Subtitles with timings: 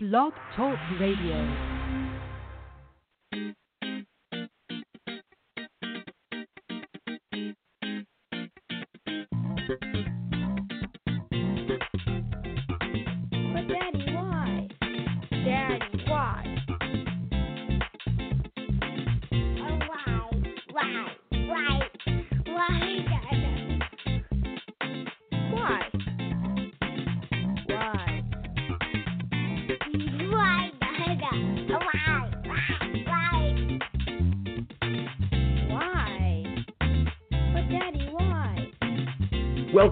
[0.00, 1.44] Blog Talk Radio.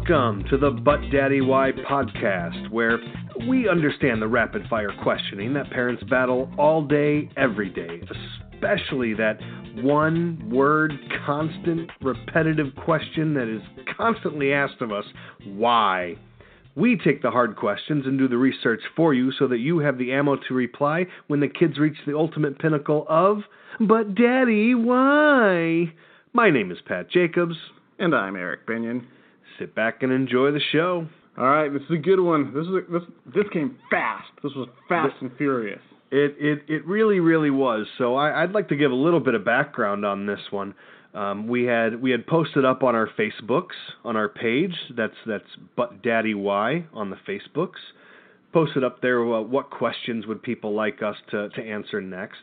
[0.09, 2.99] Welcome to the Butt Daddy Why podcast, where
[3.49, 8.01] we understand the rapid fire questioning that parents battle all day, every day,
[8.53, 9.39] especially that
[9.83, 10.93] one word,
[11.25, 13.63] constant, repetitive question that is
[13.97, 15.05] constantly asked of us
[15.45, 16.15] why?
[16.77, 19.99] We take the hard questions and do the research for you so that you have
[19.99, 23.39] the ammo to reply when the kids reach the ultimate pinnacle of,
[23.81, 25.93] But Daddy, why?
[26.33, 27.57] My name is Pat Jacobs.
[27.99, 29.07] And I'm Eric Binion.
[29.59, 31.07] Sit back and enjoy the show.
[31.39, 32.53] All right, this is a good one.
[32.55, 33.03] This is a, this
[33.35, 34.29] this came fast.
[34.43, 35.81] This was fast and furious.
[36.11, 37.87] It it it really really was.
[37.99, 40.75] So I, I'd like to give a little bit of background on this one.
[41.15, 44.75] Um, we had we had posted up on our Facebooks on our page.
[44.97, 45.45] That's that's
[45.77, 47.81] But Daddy Why on the Facebooks.
[48.53, 52.39] Posted up there uh, what questions would people like us to to answer next.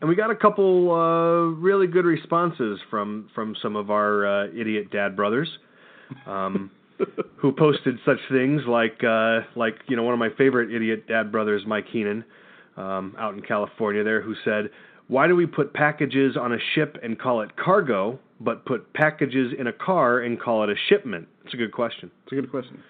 [0.00, 4.46] And we got a couple uh, really good responses from from some of our uh,
[4.48, 5.48] idiot dad brothers.
[6.26, 6.70] Um,
[7.36, 11.30] who posted such things like uh, like you know one of my favorite idiot dad
[11.30, 12.24] brothers, Mike Heenan,
[12.76, 14.70] um, out in California there, who said,
[15.06, 19.52] "Why do we put packages on a ship and call it cargo, but put packages
[19.56, 22.10] in a car and call it a shipment?" It's a good question.
[22.24, 22.82] It's a good question.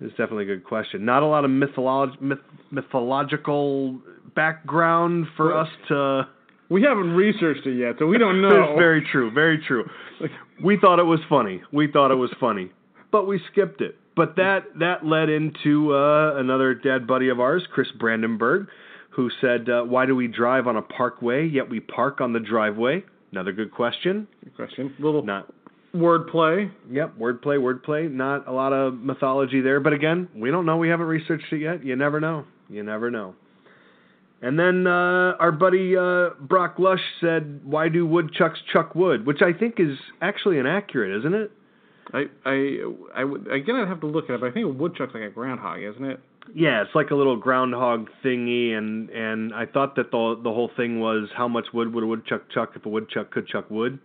[0.00, 1.04] It's definitely a good question.
[1.06, 2.38] Not a lot of mytholog- myth-
[2.70, 3.98] mythological
[4.34, 6.28] background for Well- us to.
[6.70, 8.74] We haven't researched it yet, so we don't know.
[8.76, 9.30] Very true.
[9.30, 9.84] Very true.
[10.62, 11.62] We thought it was funny.
[11.72, 12.70] We thought it was funny,
[13.12, 13.96] but we skipped it.
[14.16, 18.68] But that that led into uh, another dad buddy of ours, Chris Brandenburg,
[19.10, 22.40] who said, uh, "Why do we drive on a parkway yet we park on the
[22.40, 24.28] driveway?" Another good question.
[24.44, 24.94] Good question.
[25.00, 25.52] Little Not.
[25.92, 26.70] wordplay.
[26.90, 28.08] Yep, wordplay, wordplay.
[28.10, 30.76] Not a lot of mythology there, but again, we don't know.
[30.76, 31.84] We haven't researched it yet.
[31.84, 32.44] You never know.
[32.70, 33.34] You never know.
[34.44, 39.40] And then uh, our buddy uh, Brock Lush said, "Why do woodchucks chuck wood?" Which
[39.40, 41.50] I think is actually inaccurate, isn't it?
[42.12, 42.78] I I
[43.16, 45.22] I would again I'd have to look at it, but I think a woodchuck's like
[45.22, 46.20] a groundhog, isn't it?
[46.54, 50.70] Yeah, it's like a little groundhog thingy, and and I thought that the the whole
[50.76, 53.98] thing was how much wood would a woodchuck chuck if a woodchuck could chuck wood.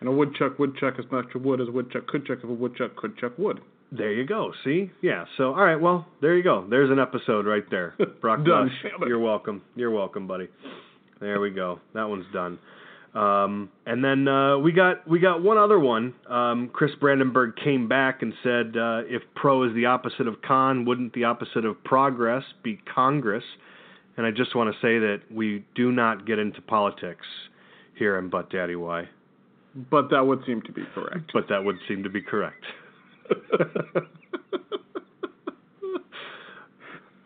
[0.00, 2.52] And a woodchuck would chuck as much wood as a woodchuck could chuck if a
[2.52, 3.60] woodchuck could chuck wood.
[3.92, 4.52] There you go.
[4.64, 4.90] See?
[5.02, 5.24] Yeah.
[5.36, 5.80] So, all right.
[5.80, 6.64] Well, there you go.
[6.68, 7.94] There's an episode right there.
[8.20, 8.70] Brock Done.
[9.06, 9.62] You're welcome.
[9.74, 10.48] You're welcome, buddy.
[11.20, 11.80] There we go.
[11.94, 12.58] That one's done.
[13.14, 16.14] Um, and then uh, we got we got one other one.
[16.28, 20.84] Um, Chris Brandenburg came back and said, uh, if pro is the opposite of con,
[20.84, 23.42] wouldn't the opposite of progress be Congress?
[24.16, 27.26] And I just want to say that we do not get into politics
[27.96, 29.08] here in Butt Daddy Why,
[29.90, 31.32] But that would seem to be correct.
[31.34, 32.64] but that would seem to be correct.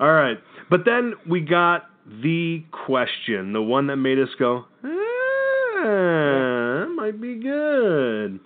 [0.01, 0.39] All right.
[0.71, 1.87] But then we got
[2.23, 8.41] the question, the one that made us go, ah, that might be good.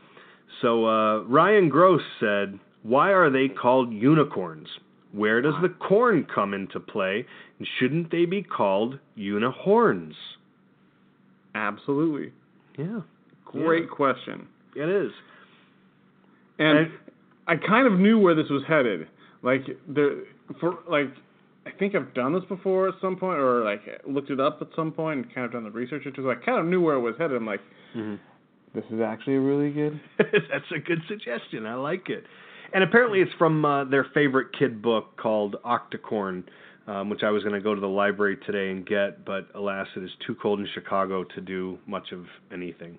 [0.60, 4.68] So uh, Ryan Gross said, Why are they called unicorns?
[5.12, 7.24] Where does the corn come into play?
[7.58, 10.12] And shouldn't they be called unihorns?
[11.54, 12.32] Absolutely.
[12.76, 13.00] Yeah,
[13.46, 14.46] Great question.
[14.76, 15.10] it is.
[16.58, 16.90] And And-
[17.48, 19.08] I kind of knew where this was headed.
[19.42, 20.24] Like there
[20.60, 21.08] for like
[21.66, 24.68] I think I've done this before at some point or like looked it up at
[24.76, 26.24] some point and kind of done the research into it.
[26.24, 27.36] So I kind of knew where it was headed.
[27.36, 27.60] I'm like,
[28.74, 30.00] this is actually really good.
[30.18, 31.66] That's a good suggestion.
[31.66, 32.24] I like it.
[32.72, 36.44] And apparently, it's from uh, their favorite kid book called Octocorn,
[36.86, 39.86] um, which I was going to go to the library today and get, but alas,
[39.96, 42.98] it is too cold in Chicago to do much of anything.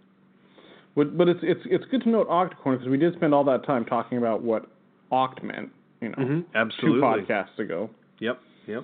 [0.96, 3.66] But but it's it's it's good to note octocorn because we did spend all that
[3.66, 4.66] time talking about what
[5.12, 5.70] oct meant,
[6.02, 7.02] you know, Mhm, two absolutely.
[7.02, 7.90] podcasts ago.
[8.20, 8.40] Yep.
[8.68, 8.84] Yep.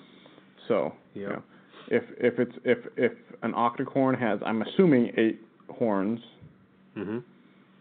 [0.67, 1.21] So Yep.
[1.21, 1.43] you know,
[1.89, 3.11] if if it's if if
[3.43, 6.19] an octocorn has I'm assuming eight horns,
[6.95, 7.23] Mhm.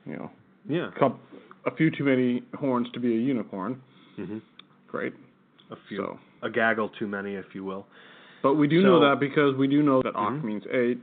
[0.07, 0.31] you know,
[0.69, 0.91] Yeah.
[0.99, 1.15] coup
[1.67, 3.81] a few too many horns to be a unicorn.
[4.19, 4.41] Mhm.
[4.89, 5.15] Great.
[5.71, 5.97] A few.
[5.99, 7.87] So, A gaggle too many, if you will.
[8.43, 10.45] but we do So- know that because we do know that oct Mhm.
[10.45, 11.01] means eight,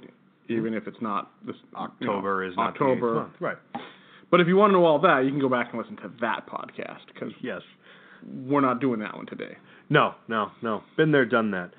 [0.49, 3.13] even if it's not this October is not the eighth October.
[3.15, 3.33] month.
[3.39, 3.57] Right.
[4.29, 6.11] But if you want to know all that, you can go back and listen to
[6.21, 7.61] that podcast because Yes.
[8.25, 9.57] we're not doing that one today.
[9.89, 10.83] No, no, no.
[10.95, 11.71] Been there, done that.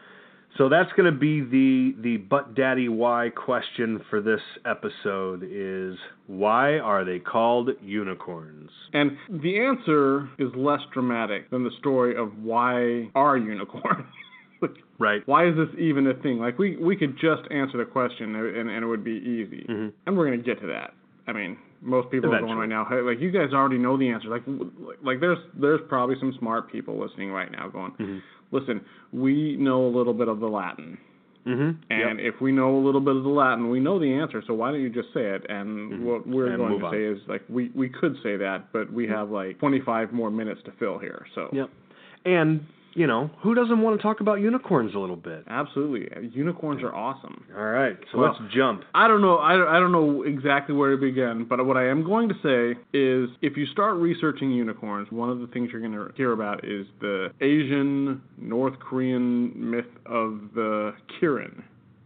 [0.59, 5.97] So that's going to be the the butt daddy why question for this episode is
[6.27, 8.69] why are they called unicorns?
[8.93, 14.05] And the answer is less dramatic than the story of why are unicorns.
[14.63, 15.23] Like, Right.
[15.27, 16.39] why is this even a thing?
[16.39, 19.67] Like we we could just answer the question and, and it would be easy.
[19.69, 19.93] Mhm.
[20.07, 20.95] And we're gonna get to that.
[21.27, 22.85] I mean, most people are going right now.
[22.85, 24.29] Hey, like you guys already know the answer.
[24.29, 24.43] Like
[25.03, 28.23] like there's there's probably some smart people listening right now going, Mhm.
[28.53, 28.81] listen,
[29.13, 30.97] we know a little bit of the Latin.
[31.45, 31.75] Mhm.
[31.91, 34.43] And if we know a little bit of the Latin, we know the answer.
[34.47, 35.45] So why don't you just say it?
[35.49, 36.01] And Mhm.
[36.03, 36.93] what we're And going to on.
[36.93, 40.63] say is like we we could say that, but we have like 25 more minutes
[40.63, 41.27] to fill here.
[41.35, 41.69] So Yep.
[42.25, 45.45] And, you know, who doesn't want to talk about unicorns a little bit?
[45.49, 47.45] absolutely, unicorns are awesome.
[47.57, 47.97] All right.
[48.13, 48.85] So Well- let's jump.
[48.95, 49.37] I don't know.
[49.39, 52.79] I, I don't know exactly where to begin, but what I am going to say
[52.93, 56.65] is if you start researching unicorns, one of the things you're going to hear about
[56.65, 61.63] is the Asian North Korean myth of the Kirin,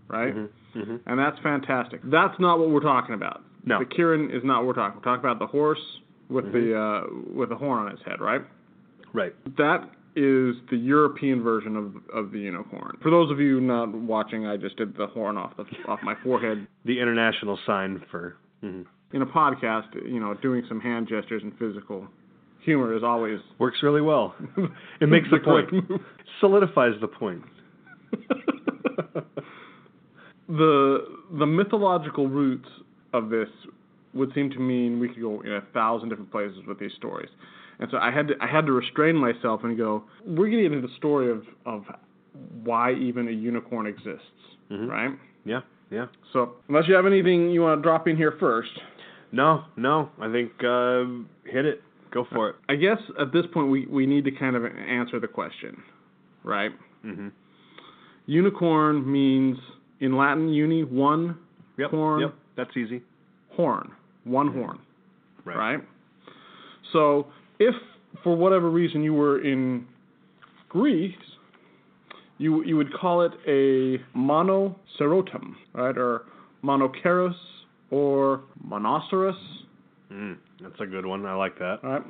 [0.09, 0.35] right?
[0.35, 0.49] Mhm.
[0.77, 1.00] Mhm.
[1.06, 2.00] And that's fantastic.
[2.05, 3.43] That's not what we're talking about.
[3.65, 3.79] No.
[3.81, 5.00] The Kirin is not what we're talking.
[5.00, 8.43] We're talking about the horse with the uh, with the horn on its head, right?
[9.12, 9.35] Right.
[9.56, 12.96] That is the European version of of the unicorn.
[13.02, 16.14] For those of you not watching, I just did the horn off the off my
[16.24, 18.86] forehead The international sign for mhm.
[19.12, 22.08] in a podcast, you know, doing some hand gestures and physical
[22.64, 24.34] humor is always works really well.
[25.00, 25.68] It makes the point.
[26.40, 27.42] Solidifies the point.
[30.48, 30.98] the
[31.38, 32.68] the mythological roots
[33.12, 33.48] of this
[34.14, 37.28] would seem to mean we could go in a thousand different places with these stories.
[37.78, 40.81] And so I had to I had to restrain myself and go, we're getting into
[40.87, 41.84] the story of of
[42.64, 44.23] why even a unicorn exists,
[44.70, 44.88] Mhm.
[44.90, 45.11] right?
[45.44, 45.61] Yeah.
[45.90, 46.06] Yeah.
[46.32, 48.70] So unless you have anything you want to drop in here first,
[49.32, 50.11] No, no.
[50.20, 51.05] I think uh,
[51.44, 51.82] hit it.
[52.12, 52.56] Go for it.
[52.69, 55.82] I guess at this point we, we need to kind of answer the question,
[56.44, 56.73] right?
[57.05, 57.31] Mhm.
[58.26, 59.58] Unicorn means
[60.00, 61.37] in Latin uni one
[61.78, 61.90] Yep.
[61.90, 62.20] Horn.
[62.23, 62.34] Yep.
[62.56, 63.02] That's easy.
[63.50, 63.90] horn,
[64.25, 64.78] one horn,
[65.44, 65.56] Right.
[65.56, 65.81] right?
[66.93, 67.26] So
[67.58, 67.75] if
[68.23, 69.87] for whatever reason you were in
[70.69, 71.14] Greece,
[72.38, 76.23] you you would call it a monocerotum, right, or
[76.64, 77.35] monoceros
[77.91, 79.35] or monoceros,
[80.12, 81.26] Mm, that's a good one.
[81.26, 81.81] I like that.
[81.82, 82.03] right?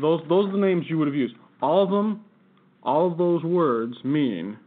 [0.00, 1.36] Those those are the names you would have used.
[1.62, 2.24] All of them,
[2.82, 4.58] all of those words mean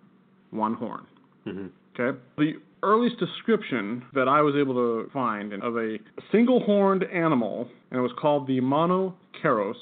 [0.52, 1.06] one horn.
[1.46, 1.70] Mhm.
[2.00, 2.18] Okay.
[2.38, 2.54] The
[2.84, 5.98] earliest description that I was able to find of a
[6.32, 9.76] single horned animal, and it was called the monoceros,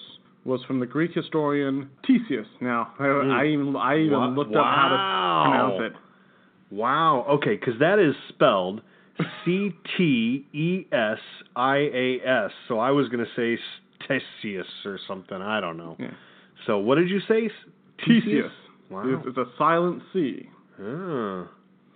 [0.46, 2.46] was from the Greek historian Ctesias.
[2.62, 6.76] Now, I, I even I even Wa- looked up how to pronounce it.
[6.76, 7.26] Wow.
[7.30, 8.82] Okay, because that is spelled
[9.44, 11.20] C T E S
[11.56, 12.52] I A S.
[12.68, 13.58] So I was gonna say
[14.08, 15.38] Ctesias or something.
[15.38, 15.96] I don't know.
[16.00, 16.12] Yeah.
[16.68, 17.50] So what did you say?
[18.06, 18.52] Ctesias.
[18.90, 19.04] Wow.
[19.06, 20.48] It's, it's a silent C.
[20.80, 21.48] Oh.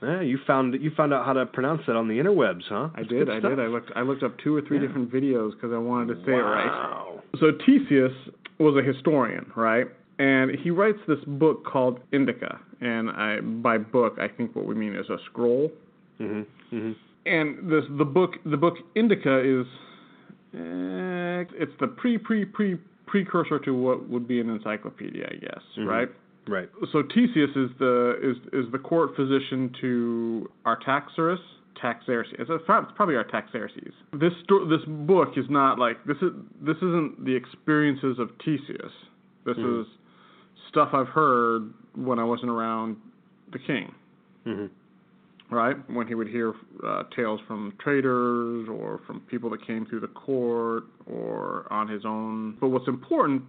[0.02, 2.90] Yeah, you found you found out how to pronounce that on the interwebs, huh?
[2.96, 3.30] I did.
[3.30, 3.60] I did.
[3.60, 3.92] I looked.
[3.96, 4.88] I looked up two or three Yeah.
[4.88, 7.20] different videos because I wanted to say it right.
[7.40, 8.16] So Ctesias
[8.60, 9.88] was a historian, right?
[10.20, 12.60] And he writes this book called Indica.
[12.82, 15.72] And I, by book, I think what we mean is a scroll.
[16.20, 16.46] Mhm.
[16.72, 16.96] Mhm.
[17.26, 19.66] And this the book the book Indica is
[20.56, 25.64] uh, it's the pre pre pre precursor to what would be an encyclopedia, I guess,
[25.78, 25.88] Mhm.
[25.88, 26.10] right?
[26.50, 26.70] Right.
[26.92, 31.44] So Ctesias is the is is the court physician to Artaxerxes.
[31.80, 32.36] Taxerxes.
[32.40, 32.66] It's, a, it's
[32.96, 33.94] probably Artaxerxes.
[34.12, 38.92] This sto- this book is not like this is this isn't the experiences of Ctesias.
[39.46, 39.82] This Mhm.
[39.82, 39.88] is
[40.70, 42.98] stuff I've heard when I wasn't around
[43.54, 43.94] the king
[44.46, 44.70] Mhm.
[45.50, 45.78] right?
[45.90, 46.54] When he would hear
[46.84, 52.04] uh, tales from traders or from people that came through the court or on his
[52.06, 52.58] own.
[52.60, 53.44] But what's important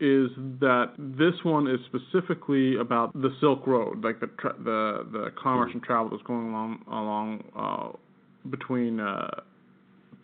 [0.00, 0.30] is
[0.60, 5.70] that this one is specifically about the Silk Road, like the tra- the the commerce
[5.72, 9.28] and travel that's going along along uh, between uh,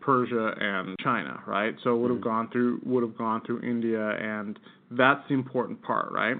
[0.00, 1.74] Persia and China, right?
[1.84, 4.58] So it would have gone through would have gone through India, and
[4.90, 6.36] that's the important part, right?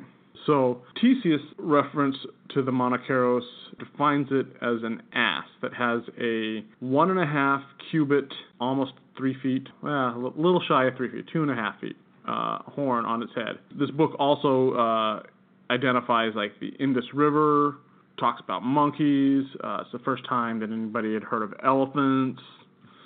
[0.47, 2.17] So Ctesias reference
[2.51, 3.43] to the Monoceros
[3.79, 9.37] defines it as an ass that has a one and a half cubit, almost three
[9.43, 13.05] feet, well, a little shy of three feet, two and a half feet, uh, horn
[13.05, 13.59] on its head.
[13.79, 15.23] This book also uh,
[15.71, 17.77] identifies like the Indus River,
[18.19, 19.45] talks about monkeys.
[19.63, 22.41] Uh, it's the first time that anybody had heard of elephants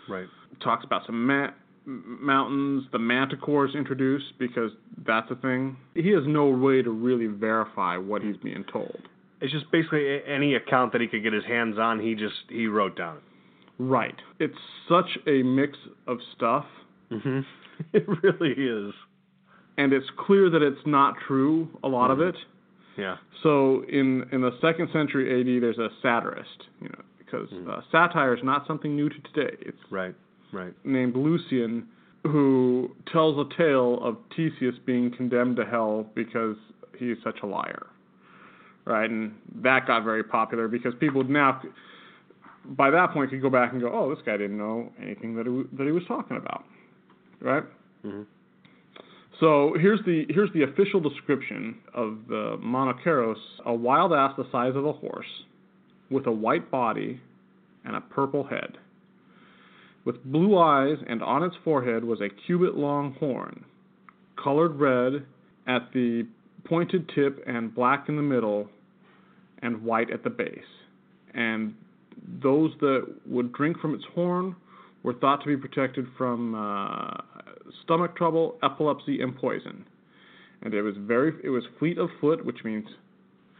[0.08, 0.26] Right.
[0.62, 1.50] talks about some ma-
[1.86, 2.84] mountains.
[2.92, 4.70] The manticore is introduced because
[5.06, 5.76] that's a thing.
[5.94, 9.00] He has no way to really verify what he's being told.
[9.40, 11.98] It's just basically any account that he could get his hands on.
[11.98, 13.18] He just he wrote down.
[13.78, 14.14] Right.
[14.38, 14.58] It's
[14.88, 16.66] such a mix of stuff,
[17.10, 17.40] Mm-hmm.
[17.94, 18.92] it really is.
[19.80, 22.36] And it's clear that it's not true, a lot of it.
[22.98, 23.16] Yeah.
[23.42, 28.34] So in in the second century AD, there's a satirist, you know, because uh, satire
[28.36, 29.56] is not something new to today.
[29.60, 30.14] It's Right.
[30.52, 30.74] Right.
[30.84, 31.86] named Lucian,
[32.24, 36.56] who tells a tale of Ctesias being condemned to hell because
[36.98, 37.86] he's such a liar.
[38.84, 39.32] Right, and
[39.62, 41.62] that got very popular because people now,
[42.82, 45.46] by that point, could go back and go, "Oh, this guy didn't know anything that
[45.46, 46.64] he, that he was talking about."
[47.40, 47.64] Right.
[48.04, 48.26] Mhm.
[49.40, 54.76] So here's the here's the official description of the Monoceros: a wild ass the size
[54.76, 55.44] of a horse,
[56.10, 57.20] with a white body
[57.84, 58.76] and a purple head.
[60.04, 63.64] With blue eyes, and on its forehead was a cubit long horn,
[64.42, 65.24] colored red
[65.66, 66.26] at the
[66.64, 68.68] pointed tip and black in the middle,
[69.62, 70.58] and white at the base.
[71.32, 71.74] And
[72.42, 74.56] those that would drink from its horn
[75.02, 77.16] were thought to be protected from uh,
[77.84, 79.84] stomach trouble, epilepsy, and poison.
[80.62, 82.86] And it was very, it was fleet of foot, which means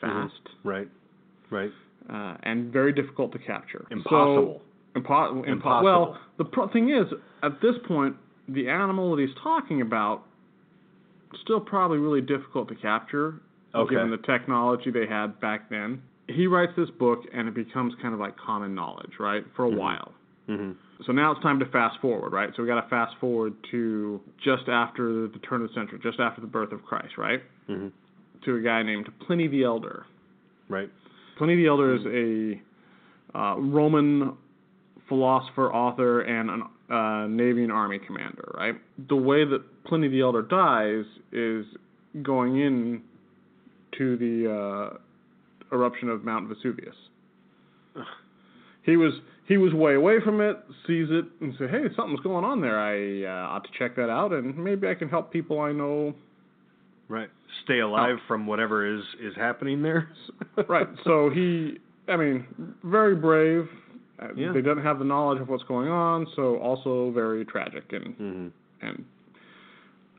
[0.01, 0.33] fast,
[0.65, 0.89] Right.
[1.51, 1.73] Right.
[2.09, 3.87] uh, and very difficult to capture.
[3.91, 4.61] Impossible.
[4.95, 5.85] So, impo- impo- Impossible.
[5.85, 7.07] Well, the pro- thing is,
[7.43, 8.17] at this point,
[8.49, 10.25] the animal that he's talking about
[11.43, 13.35] still probably really difficult to capture,
[13.75, 13.95] Okay.
[13.95, 16.03] given the technology they had back then.
[16.27, 19.71] He writes this book, and it becomes kind of like common knowledge, right, for a
[19.71, 20.13] while.
[20.47, 20.73] hmm
[21.07, 22.51] So now it's time to fast forward, right?
[22.57, 26.21] So we got to fast forward to just after the turn of the century, just
[26.21, 27.41] after the birth of Christ, right?
[27.67, 27.89] hmm
[28.45, 30.07] To a guy named Pliny the Elder.
[30.69, 30.91] Right.
[31.39, 34.37] Pliny the Elder is a uh, Roman
[35.09, 38.53] philosopher, author, and an uh, navy and army commander.
[38.57, 38.75] Right.
[39.09, 41.65] The way that Pliny the Elder dies is
[42.23, 43.03] going in
[43.99, 46.95] to the uh, eruption of Mount Vesuvius.
[48.83, 49.13] He was
[49.51, 52.79] he was way away from it, sees it, and said, "Hey, something's going on there.
[52.79, 56.15] I uh, ought to check that out, and maybe I can help people I know
[57.09, 57.29] Right.
[57.65, 60.09] Stay alive from whatever is is happening there.
[60.69, 60.87] right.
[61.03, 61.79] So he,
[62.09, 62.47] I mean,
[62.85, 63.69] very brave.
[64.23, 64.53] Uh, Yeah.
[64.53, 68.47] They didn't have the knowledge of what's going on, so also very tragic and hmm
[68.83, 69.05] and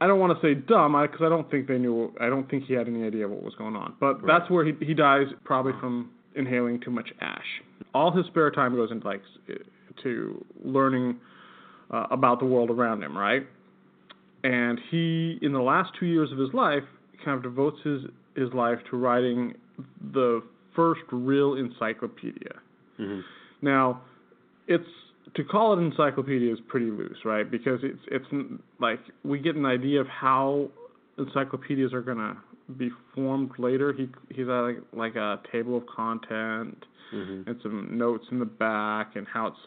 [0.01, 2.11] I don't want to say dumb because I don't think they knew.
[2.19, 3.93] I don't think he had any idea what was going on.
[3.99, 4.27] But Right.
[4.39, 7.61] that's where he he dies probably from inhaling too much ash.
[7.93, 9.21] All his spare time goes into like
[10.03, 11.17] to learning
[11.91, 13.45] uh, about the world around him, right?
[14.43, 16.83] And he, in the last two years of his life,
[17.23, 18.01] kind of devotes his
[18.35, 19.53] his life to writing
[20.13, 20.41] the
[20.75, 22.55] first real encyclopedia.
[22.97, 23.19] hmm
[23.61, 24.01] Now,
[24.67, 24.87] it's
[25.35, 27.49] to call it encyclopedia is pretty loose, right?
[27.49, 28.25] Because it's it's
[28.79, 30.69] like we get an idea of how
[31.17, 32.37] encyclopedias are gonna
[32.77, 33.93] be formed later.
[33.93, 38.45] He he's got like like a table of content hmm and some notes in the
[38.45, 39.57] back and how it's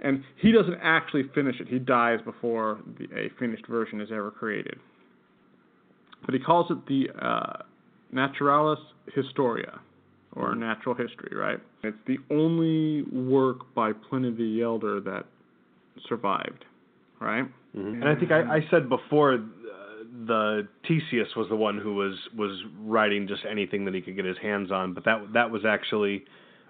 [0.00, 1.68] and he doesn't actually finish it.
[1.68, 4.78] He dies before the, a finished version is ever created.
[6.24, 7.62] But he calls it the uh,
[8.12, 8.78] Naturalis
[9.14, 9.80] Historia,
[10.34, 11.58] or natural history, right?
[11.82, 15.24] It's the only work by Pliny the Elder that
[16.08, 16.64] survived,
[17.20, 17.44] right?
[18.02, 19.38] And I think I, I said before,
[20.26, 24.24] the Ctesias was the one who was was writing just anything that he could get
[24.24, 26.24] his hands on, but that that was actually,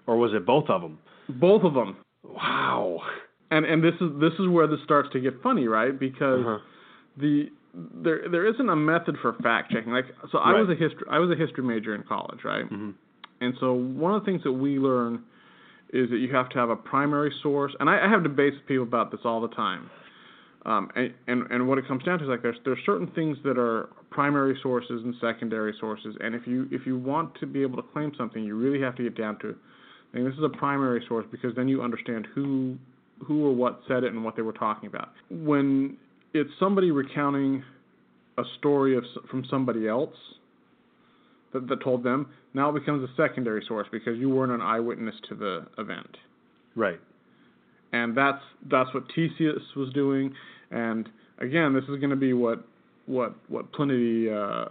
[0.07, 0.99] or was it both of them?
[1.29, 1.97] Both of them.
[2.23, 3.01] Wow.
[3.51, 5.97] And and this is this is where this starts to get funny, right?
[5.97, 6.59] Because Uh-huh.
[7.17, 9.91] the there there isn't a method for fact checking.
[9.91, 12.69] Like so, I was a history I was a history major in college, right?
[12.69, 12.93] Mhm.
[13.41, 15.23] And so one of the things that we learn
[15.91, 18.67] is that you have to have a primary source, and I, I have debates with
[18.67, 19.89] people about this all the time.
[20.65, 23.57] Um, and, and what it comes down to is like there's there's certain things that
[23.57, 27.81] are primary sources and secondary sources, and if you if you want to be able
[27.81, 29.55] to claim something, you really have to get down to,
[30.13, 32.77] I mean, this is a primary source because then you understand who
[33.25, 35.09] who or what said it and what they were talking about.
[35.29, 35.97] When
[36.33, 37.63] it's somebody recounting
[38.37, 40.15] a story of from somebody else
[41.53, 45.15] that, that told them, now it becomes a secondary source because you weren't an eyewitness
[45.29, 46.17] to the event
[46.75, 46.99] Right.
[47.93, 50.33] And that's that's what Ctesias was doing.
[50.71, 52.63] And again, this is going to be what
[53.05, 54.65] what what Pliny uh,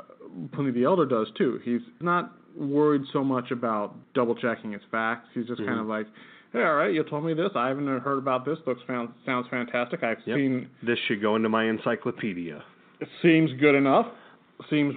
[0.52, 1.60] Pliny the Elder does too.
[1.64, 5.28] He's not worried so much about double checking his facts.
[5.34, 6.06] He's just kind of like,
[6.52, 7.50] hey, all right, you told me this.
[7.54, 8.58] I haven't heard about this.
[8.66, 10.02] Looks found, sounds fantastic.
[10.02, 10.36] I've Yep.
[10.36, 12.62] seen This should go into my encyclopedia.
[13.00, 14.06] it seems good enough.
[14.70, 14.94] Seems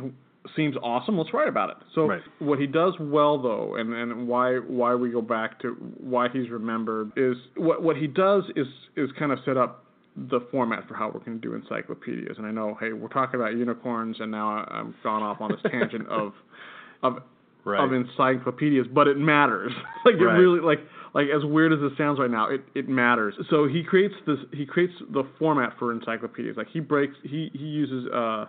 [0.56, 1.18] seems awesome.
[1.18, 1.78] Let's write about it.
[1.94, 2.22] So Right.
[2.40, 5.70] what he does well though, and, and why why we go back to
[6.00, 10.42] why he's remembered is what what he does is is kind of set up the
[10.52, 12.36] format for how we're going to do encyclopedias.
[12.38, 15.62] And I know, hey, we're talking about unicorns, and now I'm gone off on this
[15.72, 16.34] tangent of
[17.04, 17.20] of
[17.64, 17.80] Right.
[17.80, 19.72] of encyclopedias, but it matters.
[20.06, 20.36] like it Right.
[20.36, 20.80] really like
[21.14, 23.36] like as weird as it sounds right now, it, it matters.
[23.52, 26.58] So he creates this he creates the format for encyclopedias.
[26.58, 28.46] Like he breaks he he uses uh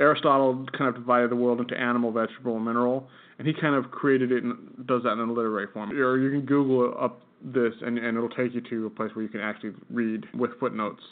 [0.00, 3.90] Aristotle kind of divided the world into animal, vegetable, and mineral, and he kind of
[3.90, 5.90] created it and does that in a literary form.
[5.92, 9.22] Or you can Google up this, and, and it'll take you to a place where
[9.22, 11.02] you can actually read with footnotes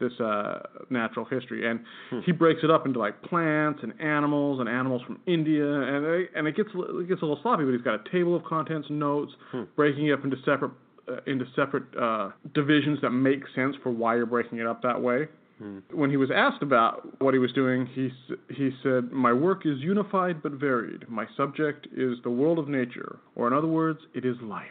[0.00, 1.80] this uh, natural history, and
[2.24, 6.30] he breaks it up into like plants and animals and animals from India, and it,
[6.36, 8.86] and it gets it gets a little sloppy, but he's got a table of contents,
[8.90, 9.32] notes,
[9.74, 10.70] breaking it up into separate
[11.08, 15.00] uh, into separate uh, divisions that make sense for why you're breaking it up that
[15.00, 15.26] way.
[15.58, 15.78] Hmm.
[15.92, 18.10] When he was asked about what he was doing, he
[18.48, 21.08] he said, "My work is unified but varied.
[21.08, 24.66] My subject is the world of nature, or in other words, it is life."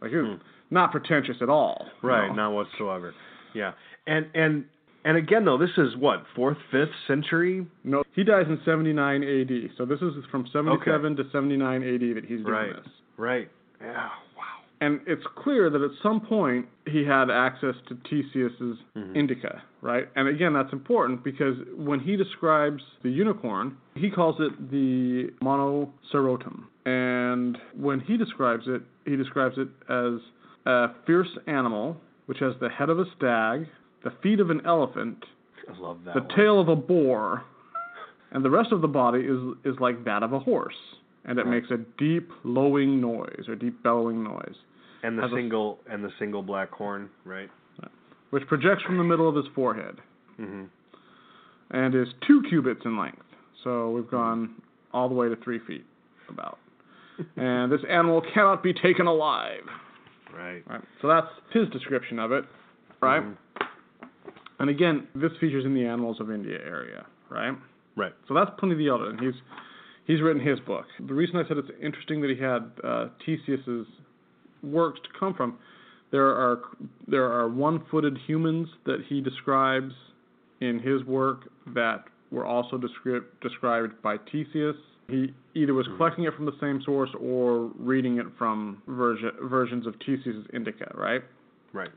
[0.00, 0.74] Like it's hmm.
[0.74, 1.86] not pretentious at all.
[2.02, 2.34] Right, know?
[2.34, 3.14] not whatsoever.
[3.54, 3.72] Yeah,
[4.06, 4.64] and and
[5.04, 7.66] and again though, this is what fourth, fifth century.
[7.82, 9.76] No, he dies in 79 AD.
[9.76, 12.76] So this is from 77 to 79 AD that he's doing Right.
[12.76, 12.92] this.
[13.16, 13.50] Right.
[13.80, 14.08] Yeah.
[14.82, 19.16] And it's clear that at some point he had access to Ctesias's Mm-hmm.
[19.16, 20.06] Indica, right?
[20.16, 26.64] And again, that's important because when he describes the unicorn, he calls it the monocerotum.
[26.84, 30.20] And when he describes it, he describes it as
[30.66, 31.96] a fierce animal
[32.26, 33.66] which has the head of a stag,
[34.04, 35.24] the feet of an elephant,
[35.68, 36.14] I love that.
[36.14, 36.36] the one.
[36.36, 37.44] tail of a boar,
[38.30, 40.80] and the rest of the body is is like that of a horse,
[41.24, 44.56] and it makes a deep lowing noise or deep bellowing noise,
[45.02, 47.08] and the has a- single and the single black horn.
[47.24, 47.50] Right.
[48.30, 49.96] which projects from the middle of his forehead
[50.36, 50.64] hmm
[51.70, 53.22] and is two cubits in length.
[53.64, 54.56] So we've gone
[54.92, 55.84] all the way to three feet,
[56.28, 56.58] about.
[57.36, 59.62] and this animal cannot be taken alive.
[60.34, 60.62] Right.
[60.68, 60.82] Right.
[61.00, 62.44] So that's his description of it,
[63.00, 63.22] right?
[63.22, 63.36] Mhm.
[64.58, 67.54] And again, this features in the animals of India area, right?
[67.96, 68.12] Right.
[68.28, 69.34] So that's Pliny the Elder, and he's
[70.04, 70.86] he's written his book.
[71.06, 73.86] The reason I said it's interesting that he had uh, Ctesias's
[74.62, 75.58] works to come from,
[76.10, 76.60] there are
[77.08, 79.92] there are one-footed humans that he describes
[80.60, 84.74] in his work that were also descri- described by Ctesias.
[85.08, 85.96] He either was mm-hmm.
[85.96, 90.92] collecting it from the same source or reading it from version, versions of Ctesias's Indica,
[90.94, 91.22] right?
[91.72, 91.90] Right.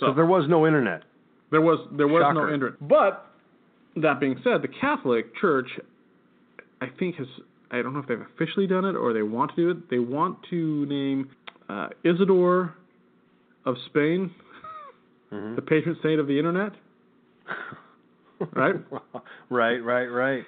[0.00, 1.02] So, So there was no internet.
[1.50, 2.88] there was there was no internet.
[2.88, 3.26] But
[3.96, 5.68] that being said, the Catholic Church,
[6.80, 7.26] I think has
[7.70, 9.90] I don't know if they've officially done it or they want to do it.
[9.90, 11.30] They want to name
[11.68, 12.74] uh, Isidore
[13.64, 14.30] of Spain
[15.32, 15.56] Mhm.
[15.56, 16.72] the patron saint of the internet.
[18.54, 18.74] Right?
[19.48, 19.82] right.
[19.82, 20.06] Right.
[20.06, 20.44] Right.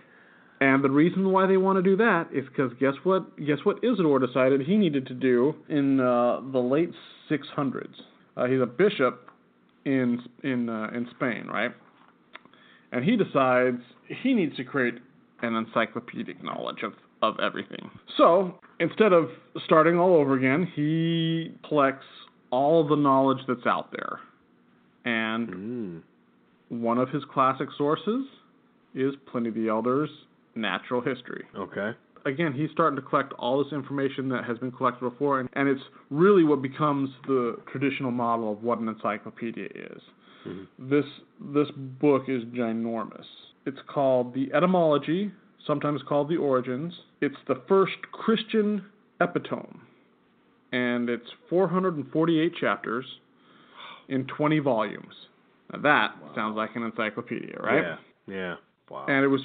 [0.60, 3.34] And the reason why they want to do that is because guess what?
[3.38, 6.90] Guess what Isidore decided he needed to do in uh, the late
[7.30, 7.88] 600s.
[8.36, 9.30] Uh, he's a bishop
[9.86, 11.72] in in uh, in Spain, right?
[12.92, 13.80] And he decides
[14.22, 14.94] he needs to create
[15.42, 17.90] an encyclopedic knowledge of of everything.
[18.16, 19.28] So instead of
[19.64, 22.06] starting all over again, he collects
[22.50, 24.20] all the knowledge that's out there,
[25.04, 26.02] and Mm.
[26.68, 28.26] one of his classic sources
[28.94, 30.10] is Pliny the Elder's
[30.54, 31.44] Natural History.
[31.54, 31.92] Okay.
[32.24, 35.68] Again, he's starting to collect all this information that has been collected before, and, and
[35.68, 40.02] it's really what becomes the traditional model of what an encyclopedia is.
[40.46, 40.66] Mhm.
[40.78, 41.06] This
[41.40, 43.26] this book is ginormous.
[43.66, 45.30] It's called the Etymology,
[45.68, 46.92] sometimes called the Origins.
[47.20, 48.84] It's the first Christian
[49.20, 49.78] epitome,
[50.72, 53.04] and it's 448 chapters
[54.08, 55.14] in 20 volumes.
[55.72, 57.82] Now that sounds like an encyclopedia, right?
[57.82, 57.96] Yeah.
[58.26, 58.54] Yeah.
[58.90, 59.04] Wow.
[59.06, 59.42] And it was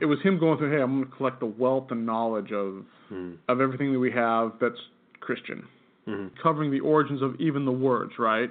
[0.00, 2.84] it was him going through, hey, I'm going to collect the wealth and knowledge of
[3.12, 3.36] Mhm.
[3.48, 4.80] of everything that we have that's
[5.20, 5.66] Christian,
[6.06, 6.30] Mhm.
[6.42, 8.50] covering the origins of even the words, right?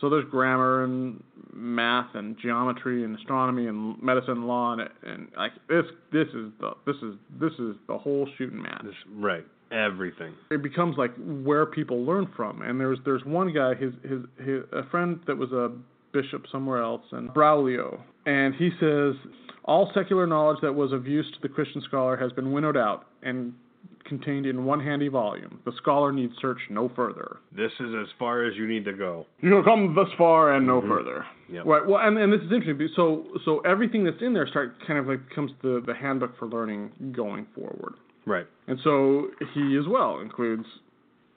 [0.00, 5.28] So there's grammar and math and geometry and astronomy and medicine and law and and
[5.36, 8.82] like this this is the this is this is the whole shooting match.
[8.84, 9.44] This, right.
[9.72, 10.34] Everything.
[10.50, 12.62] It becomes like where people learn from.
[12.62, 15.72] And there's there's one guy, his his, his a friend that was a
[16.12, 19.14] bishop somewhere else, and Braulio, and he says
[19.64, 23.06] all secular knowledge that was of use to the Christian scholar has been winnowed out
[23.22, 23.54] and
[24.04, 25.60] contained in one handy volume.
[25.64, 27.38] The scholar needs search no further.
[27.54, 29.26] This is as far as you need to go.
[29.40, 31.24] You have come thus far and no further.
[31.50, 31.64] Yep.
[31.66, 31.86] Right.
[31.86, 32.88] Well, and, and this is interesting.
[32.96, 36.46] So so everything that's in there start kind of like becomes the the handbook for
[36.46, 37.94] learning going forward.
[38.26, 38.46] Right.
[38.66, 40.64] And so he as well includes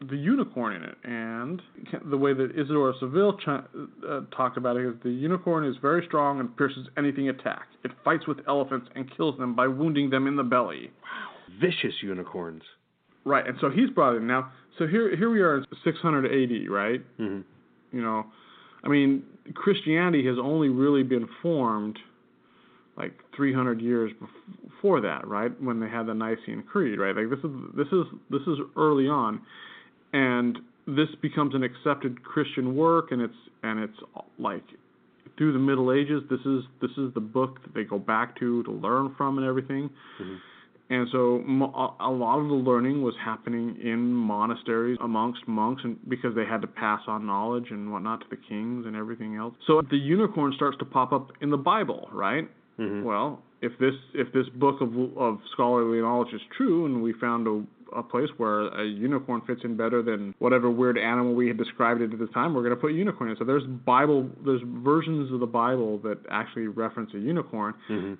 [0.09, 1.61] the unicorn in it, and
[2.05, 5.75] the way that Isidore of Seville ch- uh, talked about it is the unicorn is
[5.81, 7.75] very strong and pierces anything attacked.
[7.83, 10.91] It fights with elephants and kills them by wounding them in the belly.
[11.59, 12.63] Vicious unicorns.
[13.25, 14.51] Right, and so he's brought in now.
[14.77, 17.01] So here here we are in 680, right?
[17.17, 17.41] hmm
[17.91, 18.25] You know,
[18.83, 21.97] I mean Christianity has only really been formed
[22.97, 24.11] like 300 years
[24.63, 25.51] before that, right?
[25.61, 27.15] When they had the Nicene Creed, right?
[27.15, 29.41] Like this is this is this is early on,
[30.13, 33.99] and this becomes an accepted Christian work, and it's and it's
[34.39, 34.63] like
[35.37, 36.23] through the Middle Ages.
[36.29, 39.45] This is this is the book that they go back to to learn from and
[39.45, 39.89] everything.
[40.21, 40.37] Mhm.
[40.89, 41.43] And so
[41.99, 46.61] a lot of the learning was happening in monasteries amongst monks, and because they had
[46.61, 49.53] to pass on knowledge and whatnot to the kings and everything else.
[49.67, 52.49] So the unicorn starts to pop up in the Bible, right?
[52.79, 53.03] Mhm.
[53.03, 57.47] Well, if this if this book of of scholarly knowledge is true, and we found
[57.47, 61.55] a a place where a unicorn fits in better than whatever weird animal we had
[61.57, 63.37] described it at the time, we're going to put unicorn in.
[63.37, 68.17] So there's Bible, there's versions of the Bible that actually reference a unicorn, Mhm.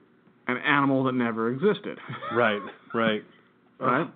[0.47, 1.99] An animal that never existed.
[2.33, 2.61] Right.
[2.93, 3.23] Right.
[3.79, 4.07] right?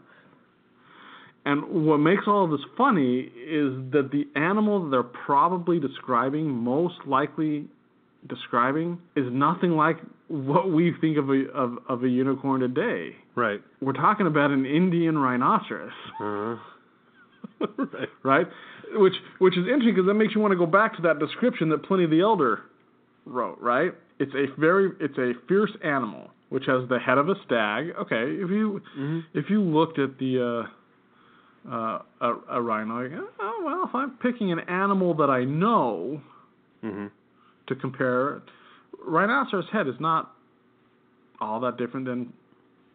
[1.46, 6.48] And what makes all of this funny is that the animal that they're probably describing,
[6.50, 7.66] most likely
[8.30, 13.16] describing, is nothing like what we think of a of, of a unicorn today.
[13.36, 13.60] Right.
[13.82, 15.92] We're talking about an Indian rhinoceros,
[16.22, 16.58] Uh-huh.
[17.78, 18.10] right.
[18.24, 18.48] right?
[18.94, 21.70] Which which is interesting because that makes you want to go back to that description
[21.70, 22.62] that Pliny the Elder
[23.26, 23.94] wrote, right?
[24.22, 27.92] It's a very it's a fierce animal which has the head of a stag.
[28.02, 29.24] Okay, if you Mhm.
[29.34, 30.68] if you looked at the
[31.68, 35.44] uh, uh, a, a rhino, go, oh well, if I'm picking an animal that I
[35.44, 36.22] know
[36.84, 37.10] Mhm.
[37.68, 38.42] to compare,
[39.04, 40.34] rhinoceros head is not
[41.40, 42.32] all that different than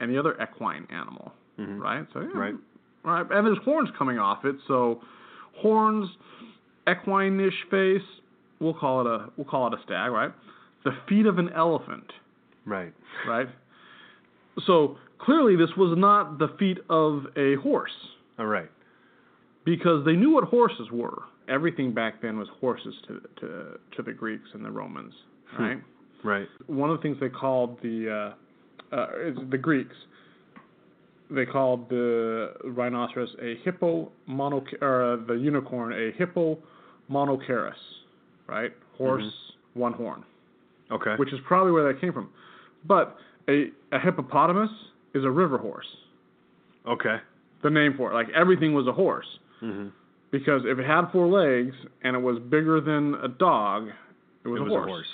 [0.00, 1.80] any other equine animal, Mhm.
[1.80, 2.06] right?
[2.12, 2.54] So yeah, Right.
[3.02, 5.00] right, and there's horns coming off it, so
[5.56, 6.08] horns,
[6.88, 8.04] equine-ish face.
[8.60, 10.32] We'll call it a we'll call it a stag, right?
[10.86, 12.08] The feet of an elephant
[12.64, 12.92] Right.
[13.26, 13.48] right?
[14.66, 17.96] So clearly, this was not the feet of a horse
[18.38, 18.70] All right.
[19.64, 21.18] because they knew what horses were.
[21.48, 25.12] Everything back then was horses to to to the Greeks and the Romans,
[25.58, 25.80] right?
[26.24, 26.48] Right.
[26.68, 27.98] One of the things they called the
[28.92, 29.06] uh, uh,
[29.50, 29.96] the Greeks.
[31.30, 36.58] They called the rhinoceros a hippo mono or uh, the unicorn a hippo
[37.10, 37.82] monoceros,
[38.48, 38.72] right?
[38.98, 39.32] Horse,
[39.74, 40.24] one horn
[40.90, 41.14] Okay.
[41.16, 42.28] which is probably where that came from.
[42.84, 43.16] But
[43.48, 44.70] a, a hippopotamus
[45.14, 45.86] is a river horse.
[46.86, 47.16] okay.
[47.62, 49.26] The name for it, like everything was a horse,
[49.62, 49.90] Mhm.
[50.30, 53.88] because if it had four legs and it was bigger than a dog,
[54.44, 55.06] it was, It a, was horse.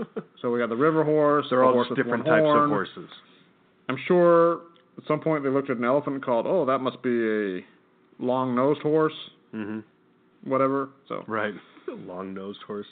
[0.00, 0.26] a horse.
[0.42, 1.46] So we got the river horse.
[1.48, 2.64] They're the all horse just different types horn.
[2.64, 3.08] of horses.
[3.88, 4.60] I'm sure
[4.98, 7.64] at some point they looked at an elephant and called, oh, that must be a
[8.18, 9.14] long-nosed horse,
[9.54, 9.84] Mhm.
[10.44, 10.88] whatever.
[11.08, 11.54] So, Right.
[11.86, 12.86] Long-nosed horse.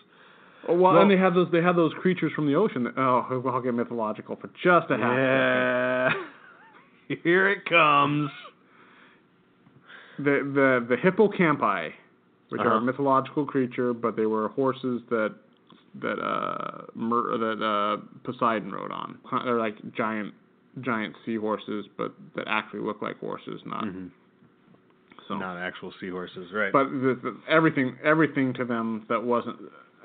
[0.69, 2.85] Oh, well, Well- and they have those they had those creatures from the ocean.
[2.85, 6.13] That, oh, I'll get mythological for just a half.
[6.13, 6.27] second.
[7.09, 7.17] Yeah.
[7.25, 8.31] Here it comes.
[10.19, 11.93] the the the hippocampi,
[12.51, 12.77] which are Uh-huh.
[12.77, 15.35] a mythological creature, but they were horses that
[16.01, 19.19] that uh Mer, that uh Poseidon rode on.
[19.45, 20.35] They're like giant
[20.83, 24.11] giant seahorses, but that actually look like horses, not Mhm.
[25.27, 25.37] so.
[25.37, 26.73] Not actual seahorses, right?
[26.73, 29.57] But the, the, everything everything to them that wasn't.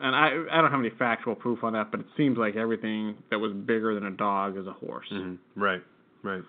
[0.02, 3.16] And I I don't have any factual proof on that, but it seems like everything
[3.30, 5.08] that was bigger than a dog is a horse.
[5.12, 5.38] Mhm.
[5.56, 5.82] Right.
[6.24, 6.44] Right.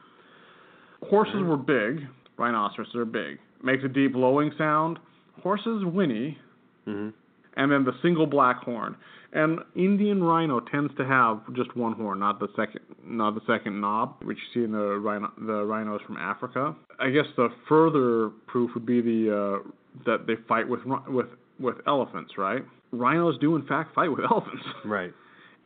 [1.09, 2.07] Horses were big.
[2.39, 3.39] Rhinoceroses are big.
[3.63, 4.99] Makes a deep lowing sound.
[5.43, 6.39] Horses whinny.
[6.87, 7.13] Mhm.
[7.59, 8.95] and then the single black horn.
[9.33, 13.81] And Indian rhino tends to have just one horn, not the second, not the second
[13.81, 16.75] knob, which you see in the rhino, the rhinos from Africa.
[17.01, 19.59] I guess the further proof would be the uh,
[20.05, 21.29] that they fight with with
[21.59, 22.63] with elephants, right?
[22.93, 25.13] Rhinos do in fact fight with elephants, Right.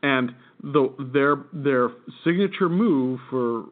[0.02, 1.90] and the their their
[2.24, 3.64] signature move for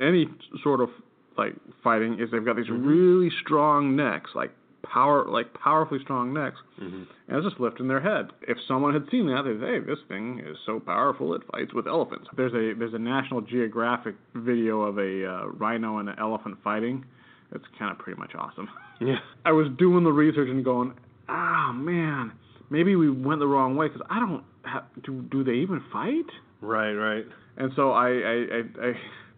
[0.00, 0.28] any
[0.62, 0.90] sort of
[1.38, 4.50] like fighting is they've got these really strong necks, like
[4.82, 7.06] power like powerfully strong necks Mhm.
[7.28, 8.30] and it's just lifting their head.
[8.42, 11.74] If someone had seen that, they'd say, "Hey, this thing is so powerful it fights
[11.74, 16.14] with elephants." There's a there's a National Geographic video of a uh, rhino and an
[16.18, 17.04] elephant fighting.
[17.52, 18.68] It's kind of pretty much awesome.
[19.00, 19.18] Yeah.
[19.44, 20.92] I was doing the research and going,
[21.28, 22.32] "Ah, man,
[22.70, 26.26] maybe we went the wrong way because I don't ha- do do they even fight?"
[26.60, 26.92] Right.
[26.94, 27.24] Right.
[27.58, 28.88] And so I I, I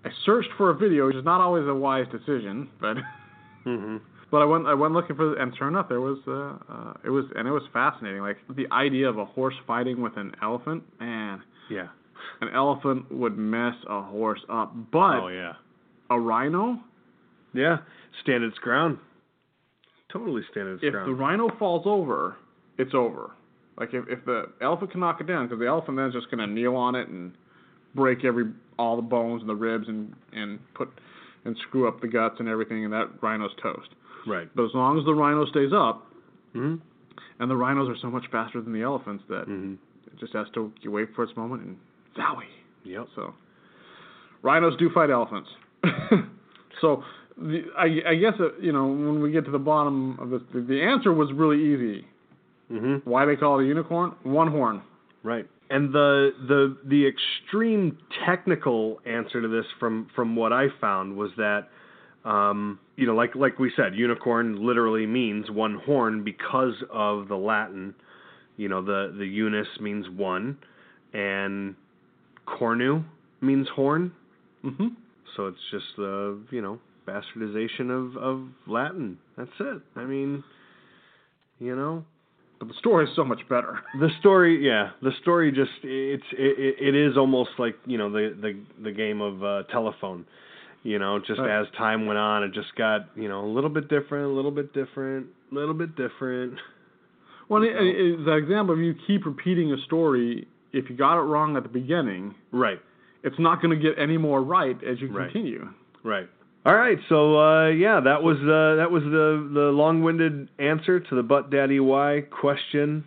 [0.05, 2.97] I searched for a video, which is not always a wise decision, but.
[3.67, 4.01] Mhm.
[4.31, 7.11] But I went I went looking for and sure enough there was uh, uh it
[7.11, 8.21] was and it was fascinating.
[8.21, 11.89] Like the idea of a horse fighting with an elephant, man, Yeah.
[12.43, 14.75] an elephant would mess a horse up.
[14.93, 15.55] But oh yeah.
[16.11, 16.79] a rhino,
[17.55, 17.79] Yeah.
[18.23, 18.99] Stand its ground.
[20.13, 21.11] Totally stand its if ground.
[21.11, 22.37] If the rhino falls over,
[22.79, 23.33] it's over.
[23.79, 26.31] Like if if the elephant can knock it down, because the elephant then is just
[26.31, 27.33] gonna kneel on it and
[27.95, 28.47] break every
[28.79, 30.89] all the bones and the ribs and and put
[31.45, 33.89] and screw up the guts and everything, and that rhino's toast.
[34.27, 34.49] right.
[34.55, 36.07] But as long as the rhino stays up,
[36.55, 36.81] Mhm.
[37.39, 39.79] and the rhinos are so much faster than the elephants that Mhm.
[40.09, 41.77] It just has to wait for its moment and
[42.17, 42.45] zowie.
[42.85, 43.09] Yep.
[43.15, 43.35] So,
[44.43, 45.49] rhinos do fight elephants.
[46.81, 47.05] so,
[47.37, 50.43] the, I, I guess uh, you know when we get to the bottom of this,
[50.53, 52.07] the, the answer was really easy.
[52.71, 53.03] Mhm.
[53.05, 54.15] Why they call it a unicorn?
[54.23, 54.83] One horn.
[55.23, 55.47] Right.
[55.71, 61.31] And the the the extreme technical answer to this from from what I found was
[61.37, 61.69] that
[62.25, 67.37] um, you know like like we said unicorn literally means one horn because of the
[67.37, 67.95] Latin
[68.57, 70.59] you know the the unus means one
[71.13, 71.75] and
[72.47, 73.05] cornu
[73.41, 74.13] means horn
[74.65, 74.89] Mm-hmm.
[75.37, 80.43] so it's just the you know bastardization of of Latin that's it I mean
[81.61, 82.05] you know
[82.59, 83.81] But the story is so much better.
[84.01, 88.37] the story yeah the story just it's it, it is almost like you know the
[88.41, 90.25] the the game of uh telephone
[90.83, 91.61] you know just Right.
[91.61, 94.51] as time went on it just got you know a little bit different a little
[94.51, 96.55] bit different a little bit different
[97.49, 101.23] Well, it, it, the example of you keep repeating a story, if you got it
[101.23, 102.81] wrong at the beginning, right
[103.25, 105.33] it's not going to get any more right as you Right.
[105.33, 105.69] continue.
[106.05, 106.29] right
[106.69, 111.15] all right so uh yeah that was uh that was the the long-winded answer to
[111.15, 113.05] the butt daddy why question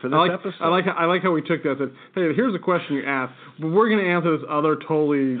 [0.00, 1.76] for this I like, episode I like I like how we took that.
[1.78, 5.38] Said, hey, here's a question you asked, but we're going to answer this other totally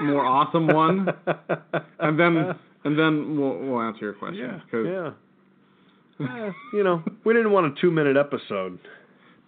[0.00, 1.06] more awesome one,
[2.00, 4.60] and then and then we'll we'll answer your question.
[4.72, 5.10] yeah yeah
[6.20, 8.78] Eh, you know we didn't want a two-minute episode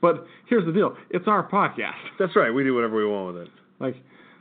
[0.02, 1.94] But here's the deal: it's our podcast.
[2.18, 3.48] that's right we do whatever we want with it
[3.80, 3.96] Like,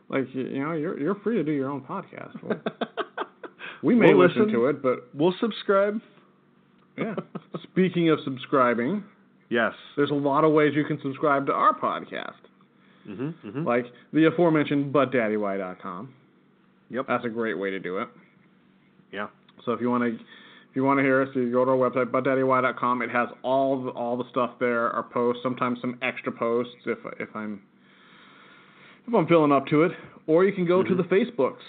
[0.10, 2.42] like you know, you're you're free to do your own podcast.
[2.44, 2.60] Well,
[3.84, 4.54] we may We'll listen listen.
[4.60, 6.00] to it, but We'll subscribe.
[6.98, 7.16] yeah.
[7.72, 9.04] Speaking of subscribing,
[9.50, 9.74] Yes.
[9.96, 12.34] there's a lot of ways you can subscribe to our podcast.
[13.08, 13.64] Mm-hmm, mm-hmm.
[13.68, 16.14] Like the aforementioned buttdaddy.com.
[16.92, 17.06] Yep.
[17.08, 18.08] That's a great way to do it.
[19.12, 19.28] Yeah.
[19.66, 20.10] So if you want to
[20.70, 23.02] if you want to hear us, you go to our website buttdaddy.com.
[23.02, 27.00] It has all the, all the stuff there, our posts, sometimes some extra posts if
[27.20, 27.62] if I'm
[29.10, 29.92] if I'm feeling up to it,
[30.28, 31.62] or you can go to the Facebooks.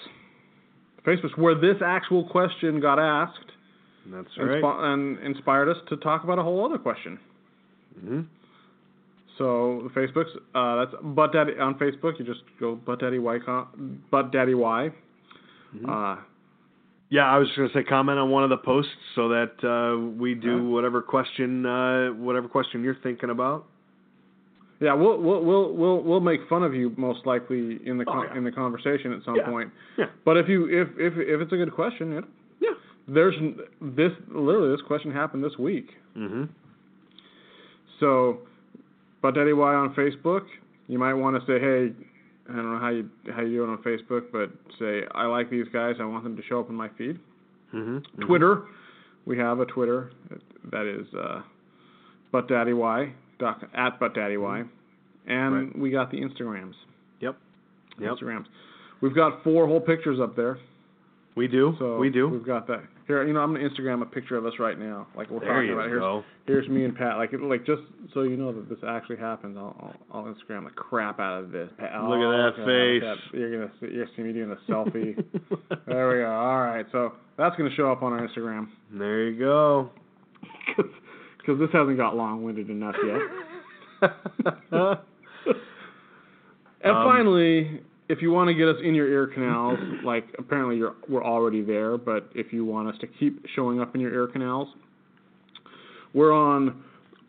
[1.06, 3.52] Facebooks where this actual question got asked
[4.12, 4.62] That's and, right.
[4.62, 7.18] spo- and inspired us to talk about a whole other question.
[7.98, 8.20] mm-hmm.
[9.38, 12.18] So the Facebooks, uh, that's Butt Daddy on Facebook.
[12.18, 14.90] You just go Butt Daddy Y, com- Butt Daddy Y.
[15.88, 16.16] Uh,
[17.08, 19.98] Yeah, I was just gonna say comment on one of the posts so that uh,
[19.98, 23.64] we do whatever question, uh, whatever question you're thinking about.
[24.80, 28.26] Yeah, we'll we'll we'll we'll we'll make fun of you most likely in the con-
[28.28, 28.38] Oh, yeah.
[28.38, 29.46] in the conversation at some Yeah.
[29.48, 29.70] point.
[29.98, 30.06] Yeah.
[30.24, 32.24] But if you if if if it's a good question, it,
[32.60, 32.70] Yeah.
[33.06, 33.34] there's
[33.80, 35.88] this literally this question happened this week.
[36.16, 36.44] Mm-hmm.
[38.00, 38.38] So,
[39.22, 40.46] but Daddy Y on Facebook.
[40.88, 41.92] You might want to say, hey,
[42.50, 45.66] I don't know how you how you doing on Facebook, but say I like these
[45.72, 45.96] guys.
[46.00, 47.18] I want them to show up in my feed.
[47.74, 48.22] Mm-hmm.
[48.26, 48.62] Twitter.
[49.26, 50.10] We have a Twitter
[50.72, 51.42] that is uh,
[52.32, 52.74] buttdaddy
[53.40, 55.30] doc, at buttdaddy mm-hmm.
[55.30, 55.78] and Right.
[55.78, 56.74] we got the Instagrams.
[57.20, 57.36] Yep.
[57.98, 58.12] Yep.
[58.12, 58.46] Instagrams.
[59.00, 60.58] We've got four whole pictures up there.
[61.36, 61.74] We do.
[61.78, 62.28] So we do.
[62.28, 62.82] We've got that.
[63.06, 65.54] Here, you know, I'm gonna Instagram a picture of us right now, like we're There
[65.54, 65.86] talking about.
[65.86, 66.24] Here's, go.
[66.46, 67.16] here's me and Pat.
[67.16, 67.82] Like, like just
[68.14, 71.50] so you know that this actually happens, I'll, I'll, I'll Instagram the crap out of
[71.50, 71.68] this.
[71.78, 73.02] Pat, oh, Look at that oh, face.
[73.02, 75.16] that- You're gonna see, you're gonna see me doing a selfie.
[75.86, 76.30] there we go.
[76.30, 78.68] All right, so that's gonna show up on our Instagram.
[78.92, 79.90] there you go.
[81.50, 84.10] because this hasn't got long-winded enough yet.
[86.82, 90.78] And Um, finally, if you want to get us in your ear canals, like apparently
[90.78, 94.14] you're we're already there, but if you want us to keep showing up in your
[94.14, 94.68] ear canals,
[96.14, 96.82] we're on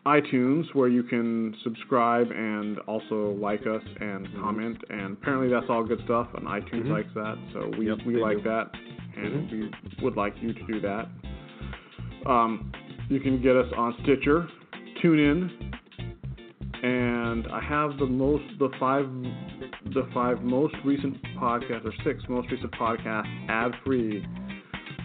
[0.06, 4.78] iTunes where you can subscribe and also like us and comment.
[4.88, 6.90] And apparently that's all good stuff, and iTunes Mhm.
[6.90, 8.44] likes that, so we Yep, we like do.
[8.44, 8.74] that,
[9.16, 9.70] and we
[10.02, 11.08] would like you to do that.
[12.24, 12.72] Um,
[13.08, 14.48] you can get us on Stitcher,
[15.02, 15.72] TuneIn,
[16.82, 19.06] and I have the most the five
[19.94, 24.24] the five most recent podcasts or six most recent podcasts ad free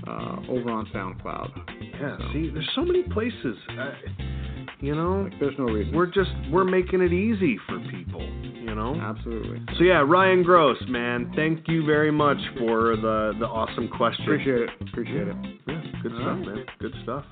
[0.08, 1.50] uh, over on SoundCloud.
[2.00, 2.18] Yeah.
[2.18, 3.56] So, See, there's so many places.
[4.80, 5.96] You know, like, there's no reason.
[5.96, 8.22] we're just we're making it easy for people.
[8.22, 8.96] You know.
[9.02, 14.24] absolutely So yeah, Ryan Gross, man, thank you very much for the the awesome question.
[14.26, 14.70] appreciate it.
[14.90, 15.36] Appreciate it.
[15.68, 16.46] Yeah, good All stuff, right.
[16.56, 16.66] man.
[16.80, 17.26] Good stuff.